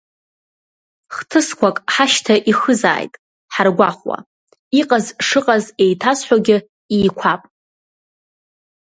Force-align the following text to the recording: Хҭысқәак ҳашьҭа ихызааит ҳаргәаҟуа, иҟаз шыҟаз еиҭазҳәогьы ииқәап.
Хҭысқәак 1.15 1.77
ҳашьҭа 1.93 2.35
ихызааит 2.51 3.13
ҳаргәаҟуа, 3.53 4.17
иҟаз 4.79 5.05
шыҟаз 5.27 5.65
еиҭазҳәогьы 5.83 6.57
ииқәап. 6.95 7.41